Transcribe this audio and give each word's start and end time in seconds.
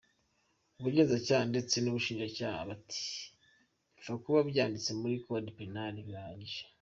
Ubugenzacyaha 0.79 1.45
ndetse 1.51 1.75
n’ubushinjacyaha 1.79 2.59
bati 2.69 3.05
bipfa 3.93 4.13
kuba 4.23 4.39
byanditse 4.49 4.91
muri 5.01 5.15
code 5.25 5.49
penal, 5.57 5.95
birahagije. 6.07 6.61